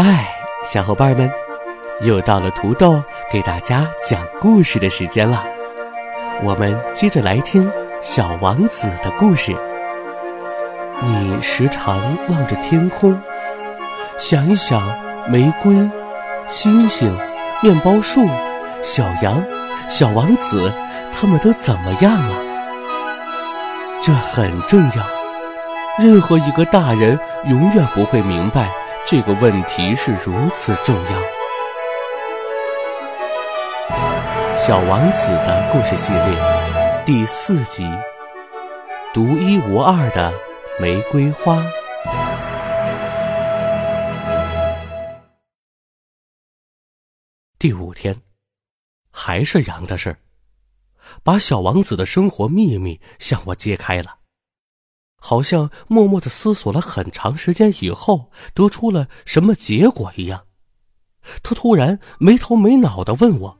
[0.00, 0.28] 嗨，
[0.64, 1.28] 小伙伴们，
[2.02, 3.02] 又到了土豆
[3.32, 5.44] 给大家讲故事的时间了。
[6.40, 7.68] 我们接着来听
[8.00, 9.52] 小王子的故事。
[11.00, 11.98] 你时常
[12.28, 13.20] 望着天空，
[14.18, 14.80] 想一想
[15.28, 15.74] 玫瑰、
[16.46, 17.12] 星星、
[17.60, 18.24] 面包树、
[18.80, 19.42] 小羊、
[19.88, 20.72] 小王子，
[21.12, 22.36] 他们都怎么样了？
[24.00, 25.04] 这很重要，
[25.98, 28.70] 任何一个大人永远不会明白
[29.10, 31.22] 这个问题是如此重要。
[34.54, 37.88] 小王子的故事系列第四集：
[39.14, 40.30] 独一无二的
[40.78, 41.64] 玫瑰花。
[47.58, 48.14] 第五天，
[49.10, 50.18] 还是羊的事儿。
[51.22, 54.18] 把小王子的生活秘密向我揭开了，
[55.20, 60.44] 好像默默的思索了很长时间以后，得出了什么结果一样。
[61.42, 63.58] 他突然没头没脑的问我：“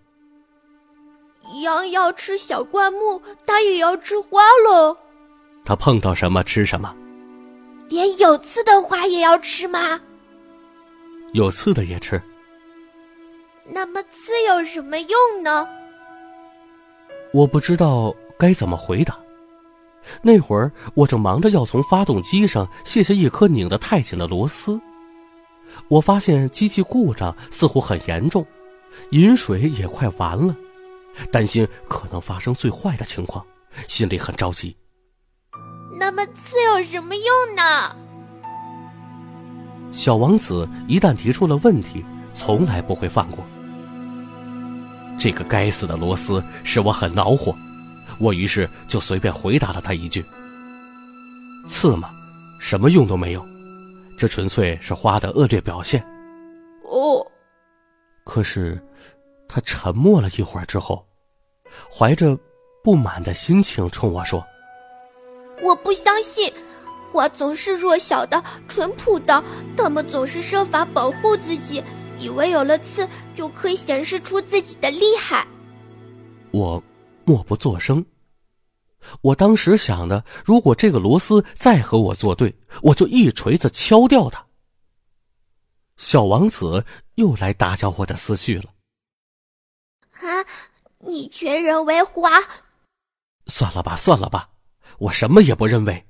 [1.62, 4.96] 羊要吃小灌木，它也要吃花喽？
[5.64, 6.94] 它碰到什么吃什么？
[7.88, 10.00] 连有刺的花也要吃吗？
[11.34, 12.22] 有刺的也吃。
[13.66, 15.68] 那么刺有什么用呢？”
[17.34, 19.18] 我不知道该怎么回答。
[20.22, 24.80] 那会儿我正忙着要从发动机上卸下一颗拧得太紧的螺丝，
[25.88, 28.44] 我发现机器故障似乎很严重，
[29.10, 30.54] 饮水也快完了，
[31.30, 33.44] 担心可能发生最坏的情况，
[33.86, 34.76] 心里很着急。
[35.98, 37.96] 那么刺有什么用呢？
[39.90, 43.44] 小王子一旦提出了问题，从来不会放过。
[45.18, 47.56] 这个该死的螺丝使我很恼火，
[48.18, 50.24] 我于是就随便回答了他一句
[51.68, 52.10] ：“刺嘛，
[52.60, 53.46] 什么用都没有，
[54.18, 56.04] 这纯粹是花的恶劣表现。”
[56.84, 57.24] 哦。
[58.24, 58.80] 可是，
[59.48, 61.06] 他沉默了一会儿之后，
[61.90, 62.38] 怀着
[62.84, 64.44] 不满的心情冲我说
[65.62, 66.52] ：“我不相信，
[67.12, 69.42] 花总是弱小的、淳朴的，
[69.76, 71.82] 他们总是设法保护自己。”
[72.20, 75.46] 以为有了刺就可以显示出自己的厉害，
[76.50, 76.82] 我
[77.28, 78.06] 默不作声。
[79.20, 84.46] 我当时想的，如果这个螺丝再和我作对，我就一锤子敲掉它。
[85.98, 88.72] 小王子又来打搅我的思绪了。
[90.12, 90.24] 啊，
[91.00, 92.30] 你全人为花？
[93.46, 94.48] 算了吧，算了吧，
[94.96, 96.06] 我什么也不认为，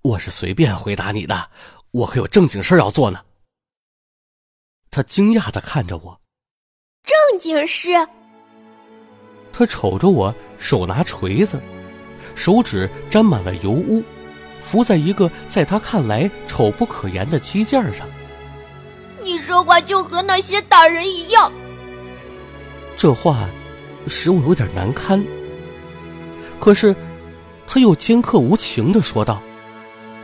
[0.00, 1.50] 我是随便回答你的，
[1.90, 3.22] 我可有正经事要做呢。
[4.90, 6.18] 他惊讶的看着我，
[7.04, 7.90] 正经事。
[9.56, 11.58] 他瞅着我，手拿锤子，
[12.34, 14.02] 手指沾满了油污，
[14.60, 18.06] 浮在一个在他看来丑不可言的漆件上。
[19.22, 21.50] 你说话就和那些大人一样。
[22.98, 23.48] 这话
[24.06, 25.24] 使我有点难堪。
[26.60, 26.94] 可是，
[27.66, 29.42] 他又尖刻无情的说道：“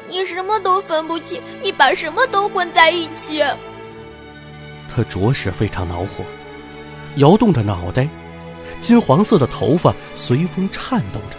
[0.09, 3.43] 你什么都分不清，你把什么都混在一起。”
[4.95, 6.23] 他着实非常恼火，
[7.17, 8.07] 摇动着脑袋，
[8.83, 11.37] 金黄色的头发随风颤动着。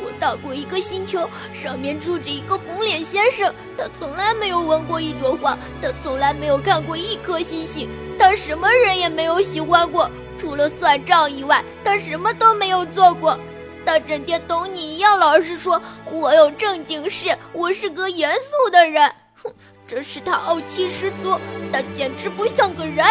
[0.00, 10.08] 我到过一个星球，上面住着一个红脸先生，他从来没有闻过一朵花，他从来没有看过一颗星星，他什么人也没有喜欢过，
[10.38, 13.36] 除了算账以外，他什么都没有做过。
[13.84, 19.12] 他整天同你一样老实说，我有正经事，我是个严肃的人。
[19.42, 19.52] 哼。
[19.88, 21.38] 这是他傲气十足，
[21.72, 23.04] 他简直不像个人，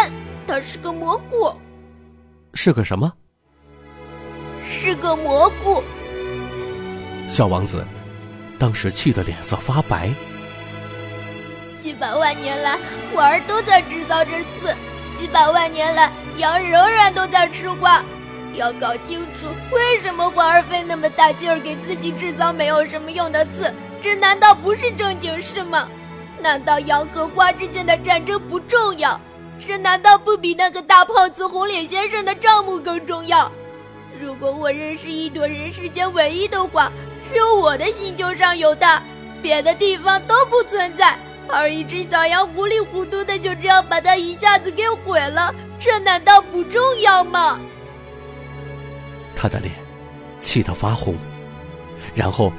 [0.45, 1.53] 他是个蘑菇。
[2.55, 3.13] 是个什么？
[4.67, 5.83] 是个蘑菇。
[7.27, 7.85] 小王子
[8.57, 10.09] 当时气得脸色发白。
[11.77, 12.79] 几百万年来，
[13.13, 14.73] 花儿都在制造着刺；
[15.19, 18.03] 几百万年来，羊仍然都在吃瓜。
[18.55, 23.71] 要搞清楚为什么花儿费那么大劲儿给自己制造没有什么用的刺，
[24.01, 25.87] 这难道不是正经事吗？
[26.39, 29.19] 难道羊和花之间的战争不重要？
[29.59, 33.51] 这难道不比那个大胖子红脸先生的账目更重要？
[34.21, 36.91] 如果我认识一朵人世间唯一的花，
[37.29, 39.01] 只有我的星球上有它，
[39.41, 41.17] 别的地方都不存在，
[41.49, 47.59] 而一只小羊糊里糊涂的就这样把它一下子给毁了，这难道不重要吗？
[49.35, 49.73] 他的脸
[50.39, 51.15] 气得发红，
[52.13, 52.51] 然后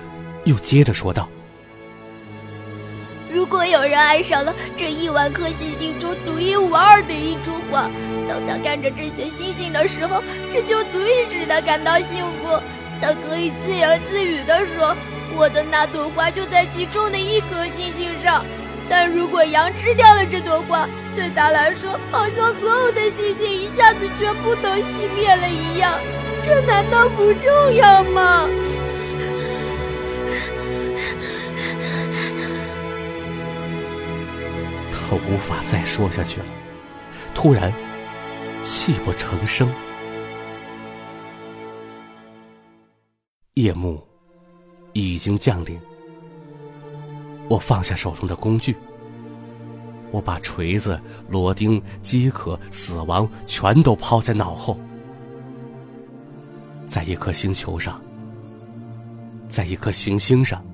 [0.44, 1.26] 又接着说道
[3.36, 7.82] ：“如果有人爱上了这亿万颗星星中独一无二的一株花，
[8.26, 10.22] 当他看着这些星星的时候，
[10.54, 12.58] 这就足以使他感到幸福。
[12.98, 14.96] 他可以自言自语地说
[15.36, 18.42] ：‘我的那朵花就在其中的一颗星星上。’
[18.88, 25.92] 但如果羊吃掉了这朵花，对他来说，好像所有的星星一下子全部都熄灭了一样。
[26.46, 28.48] 这难道不重要吗？”
[35.08, 36.46] 他无法再说下去了，
[37.32, 37.72] 突然
[38.64, 39.68] 泣不成声。
[43.54, 44.02] 夜幕
[44.92, 45.78] 已经降临，
[47.48, 48.74] 我放下手中的工具，
[50.10, 54.76] 我把锤子、螺钉、饥渴、死亡全都抛在脑后。
[56.88, 58.02] 在一颗星球上，
[59.48, 60.64] 在一颗行星上，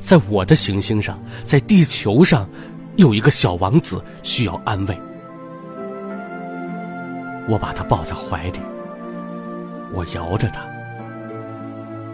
[0.00, 2.48] 在我的行星上，在地球上。
[2.96, 5.00] 有一个小王子需要安慰，
[7.48, 8.60] 我把他抱在怀里，
[9.92, 10.60] 我摇着他，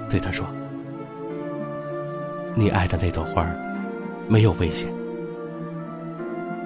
[0.08, 0.46] 对他说
[2.54, 3.44] ：“你爱的那朵花
[4.28, 4.88] 没有危险。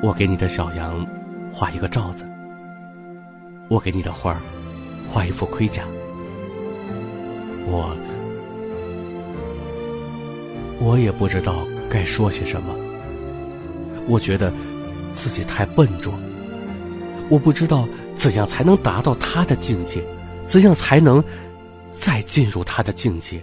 [0.02, 1.06] 我给你的小羊
[1.50, 2.26] 画一个罩子，
[3.68, 4.36] 我给你的花
[5.08, 5.84] 画一副盔甲。
[7.64, 7.96] 我，
[10.80, 11.54] 我也不知道
[11.88, 12.74] 该说些什么。”
[14.08, 14.52] 我觉得
[15.14, 16.12] 自己太笨拙，
[17.28, 20.02] 我不知道怎样才能达到他的境界，
[20.46, 21.22] 怎样才能
[21.94, 23.42] 再进入他的境界。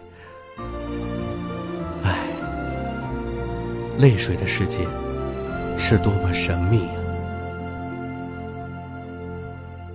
[2.04, 2.20] 唉，
[3.98, 4.86] 泪水的世界
[5.78, 6.94] 是多么神秘呀！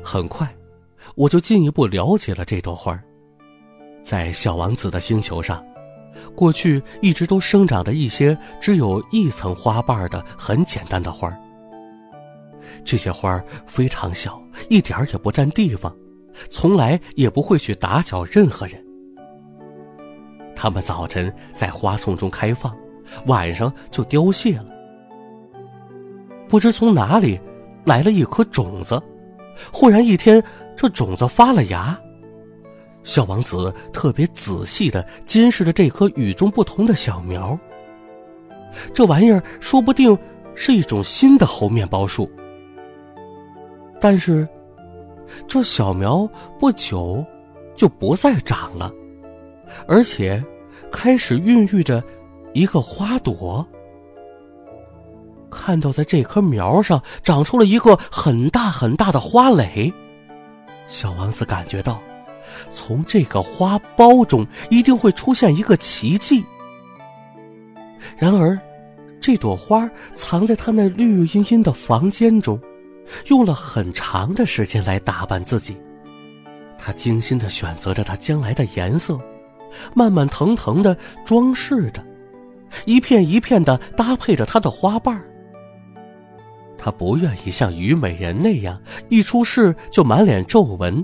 [0.02, 0.48] 很快，
[1.14, 2.98] 我就进一步了解了这朵花
[4.02, 5.64] 在小王子的星球上。
[6.34, 11.38] 过去一直都生长着一些只有一层花瓣的很简单的花儿。
[12.84, 15.94] 这些花儿非常小，一点儿也不占地方，
[16.48, 18.82] 从来也不会去打搅任何人。
[20.56, 22.74] 它们早晨在花丛中开放，
[23.26, 24.66] 晚上就凋谢了。
[26.48, 27.38] 不知从哪里
[27.84, 29.02] 来了一颗种子，
[29.72, 30.42] 忽然一天，
[30.76, 31.98] 这种子发了芽。
[33.04, 37.56] 小王子特别仔细的监视着这棵与众不同的小苗。
[38.92, 40.18] 这玩意儿说不定
[40.54, 42.28] 是一种新的猴面包树。
[44.00, 44.48] 但是，
[45.46, 46.28] 这小苗
[46.58, 47.24] 不久
[47.76, 48.92] 就不再长了，
[49.86, 50.42] 而且
[50.90, 52.02] 开始孕育着
[52.52, 53.66] 一个花朵。
[55.50, 59.92] 看到在这棵苗上长出了一个很大很大的花蕾，
[60.88, 62.02] 小王子感觉到。
[62.70, 66.44] 从这个花苞中一定会出现一个奇迹。
[68.16, 68.58] 然而，
[69.20, 72.60] 这朵花藏在他那绿茵茵的房间中，
[73.28, 75.76] 用了很长的时间来打扮自己。
[76.78, 79.18] 他精心的选择着它将来的颜色，
[79.94, 82.04] 慢慢腾腾的装饰着，
[82.84, 85.18] 一片一片的搭配着它的花瓣
[86.76, 91.02] 他不愿意像虞美人那样一出世就满脸皱纹。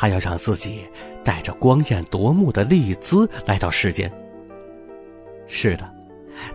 [0.00, 0.86] 他要让自己
[1.24, 4.08] 带着光艳夺目的丽姿来到世间。
[5.48, 5.92] 是的，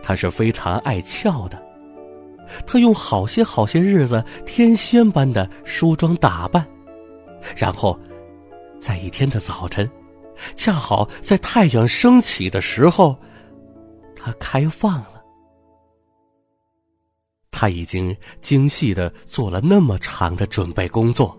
[0.02, 1.62] 他是非常爱俏的。
[2.66, 6.66] 他用好些好些日子天仙般的梳妆打扮，
[7.54, 8.00] 然后，
[8.80, 9.90] 在一天的早晨，
[10.56, 13.14] 恰好在太阳升起的时候，
[14.16, 15.22] 他开放了。
[17.50, 21.38] 他已经精细的做了那么长的准备工作。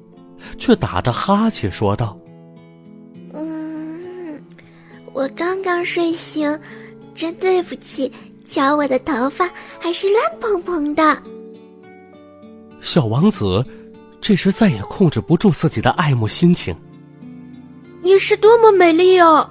[0.57, 2.17] 却打着哈欠说道
[3.33, 4.43] ：“嗯，
[5.13, 6.59] 我刚刚睡醒，
[7.13, 8.11] 真对不起，
[8.47, 9.49] 瞧我的头发
[9.79, 11.21] 还是乱蓬蓬的。”
[12.81, 13.65] 小王子
[14.21, 16.75] 这时再也控制不住自己的爱慕心情。
[18.01, 19.49] 你是多么美丽哦！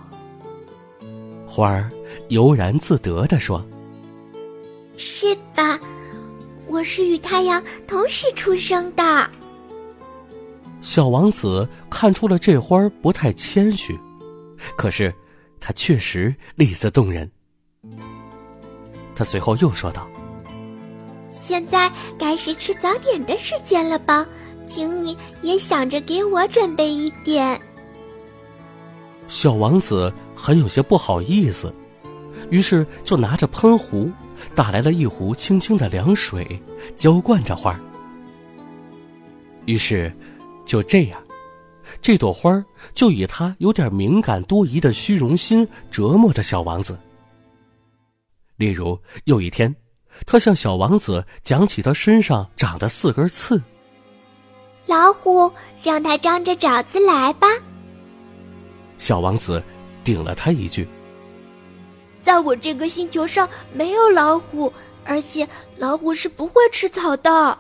[1.45, 1.91] 花儿
[2.29, 3.65] 悠然自得地说
[4.97, 5.79] ：“是吧？
[6.67, 9.31] 我是与太阳同时出生的。”
[10.85, 13.99] 小王子看出了这花不太谦虚，
[14.77, 15.13] 可是，
[15.59, 17.29] 它确实丽姿动人。
[19.17, 20.07] 他随后又说道
[21.33, 24.27] ：“现在该是吃早点的时间了吧？
[24.69, 27.59] 请你也想着给我准备一点。”
[29.27, 31.75] 小王子很有些不好意思，
[32.51, 34.11] 于是就拿着喷壶，
[34.55, 36.61] 打来了一壶清清的凉水，
[36.95, 37.81] 浇灌着花儿。
[39.65, 40.15] 于是，
[40.65, 41.23] 就这样，
[42.01, 46.99] 这朵花儿就以他有点敏感多疑的虚荣心折磨着小王子。
[48.57, 49.75] 例如，有一天，
[50.27, 53.61] 他向小王子讲起他身上长的四根刺。
[54.87, 55.51] 老虎，
[55.83, 57.47] 让它张着爪子来吧。
[58.99, 59.63] 小王子
[60.05, 60.87] 顶了他一句
[62.23, 64.73] ：“在我这个星球上没有老虎，
[65.05, 67.59] 而且老虎是不会吃草的。”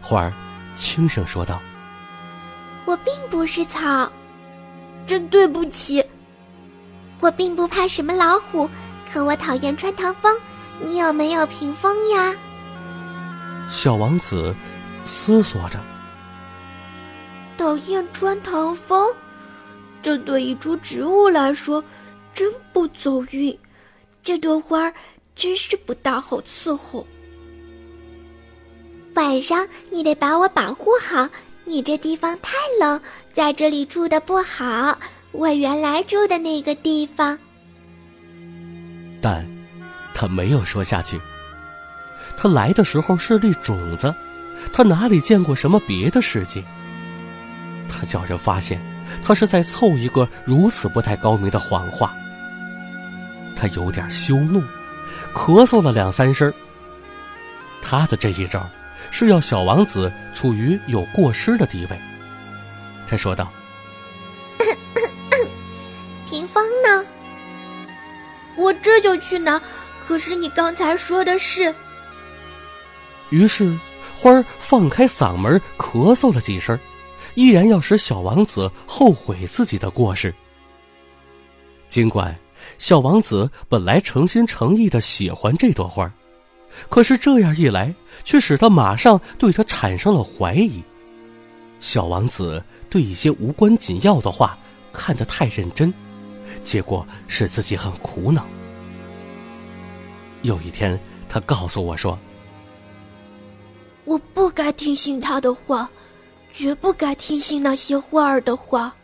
[0.00, 0.32] 花儿
[0.76, 1.60] 轻声说道
[2.84, 4.12] ：“我并不是草，
[5.06, 6.04] 真对不起。
[7.20, 8.68] 我并不怕什么老虎，
[9.10, 10.38] 可我讨厌穿堂风。
[10.78, 12.36] 你有没有屏风呀？”
[13.70, 14.54] 小王子
[15.04, 15.80] 思索着
[17.56, 19.12] ：“讨厌穿堂风，
[20.02, 21.82] 这对一株植物来说
[22.34, 23.58] 真不走运。
[24.22, 24.92] 这朵花儿
[25.34, 27.06] 真是不大好伺候。”
[29.16, 31.26] 晚上你得把我保护好，
[31.64, 33.00] 你这地方太冷，
[33.32, 34.96] 在这里住的不好。
[35.32, 37.38] 我原来住的那个地方。
[39.22, 39.46] 但，
[40.14, 41.18] 他没有说下去。
[42.36, 44.14] 他来的时候是粒种子，
[44.70, 46.62] 他哪里见过什么别的世界？
[47.88, 48.78] 他叫人发现，
[49.24, 52.14] 他是在凑一个如此不太高明的谎话。
[53.56, 54.62] 他有点羞怒，
[55.34, 56.52] 咳嗽了两三声。
[57.80, 58.68] 他的这一招。
[59.10, 62.00] 是要小王子处于有过失的地位，
[63.06, 63.52] 他说道
[66.26, 67.04] ：“屏风呢？
[68.56, 69.60] 我这就去拿。
[70.06, 71.74] 可是你刚才说的是……”
[73.30, 73.76] 于是
[74.14, 76.78] 花儿放开嗓门咳嗽了几声，
[77.34, 80.32] 依然要使小王子后悔自己的过失。
[81.88, 82.36] 尽管
[82.78, 86.10] 小王子本来诚心诚意的喜欢这朵花。
[86.88, 90.82] 可是这样一来，却使他马上对他产生了怀疑。
[91.80, 94.58] 小王子对一些无关紧要的话
[94.92, 95.92] 看得太认真，
[96.64, 98.46] 结果使自己很苦恼。
[100.42, 102.18] 有一天，他告诉我说
[104.04, 105.88] ：“我不该听信他的话，
[106.52, 108.94] 绝不该听信那些花儿的话。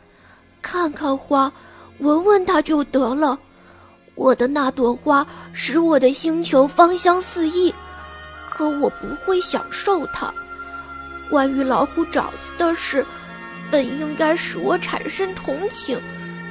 [0.60, 1.52] 看看花，
[1.98, 3.38] 闻闻它就得了。”
[4.14, 7.74] 我的那朵花使我的星球芳香四溢，
[8.48, 10.32] 可我不会享受它。
[11.30, 13.06] 关于老虎爪子的事，
[13.70, 16.00] 本应该使我产生同情，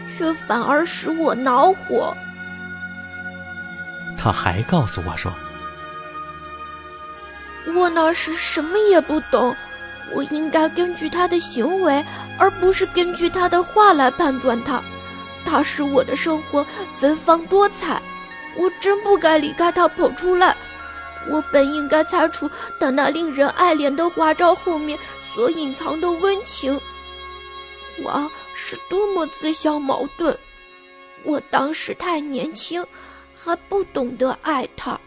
[0.08, 2.16] 却反而使我恼火。
[4.18, 5.32] 他还告诉我说
[7.76, 9.56] ：“我那时什么也不懂，
[10.14, 12.04] 我应该根据他的行为，
[12.40, 14.82] 而不是根据他的话来判断他。”
[15.52, 16.66] 他使我的生活
[16.96, 18.02] 芬芳多彩，
[18.56, 20.56] 我真不该离开他跑出来。
[21.30, 24.98] 我本应该猜出他那令人爱怜的花招后面
[25.36, 26.80] 所隐藏的温情。
[28.02, 30.34] 花是多么自相矛盾，
[31.24, 32.88] 我当时太年轻，
[33.36, 34.98] 还不懂得爱他。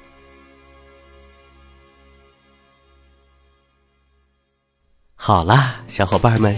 [5.16, 6.54] 好啦，小伙伴们，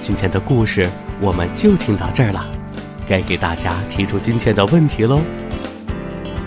[0.00, 2.61] 今天的故事我们就听到这儿了。
[3.12, 5.20] 该给大家提出今天的问题喽。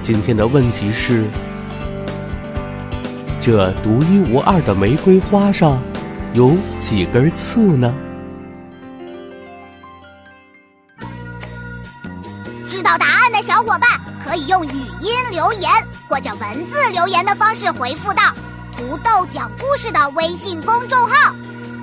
[0.01, 1.23] 今天的问题是：
[3.39, 5.79] 这独一无二的玫瑰花上
[6.33, 7.93] 有几根刺呢？
[12.67, 13.81] 知道答案的小伙伴
[14.25, 15.69] 可以用语音留言
[16.09, 18.33] 或者文字留言的方式回复到
[18.75, 21.31] “土豆讲故事”的微信公众号，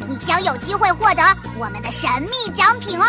[0.09, 1.23] 你将有机会获得
[1.57, 3.05] 我们的神秘奖品哦。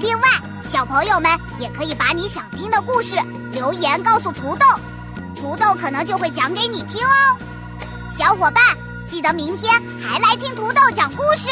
[0.00, 0.28] 另外。
[0.68, 1.30] 小朋友们
[1.60, 3.16] 也可以把你想听的故事
[3.52, 4.66] 留言告诉土豆，
[5.34, 7.38] 土豆可能就会讲给你听哦。
[8.18, 8.62] 小伙伴，
[9.08, 11.48] 记得明天还来听土豆讲故事。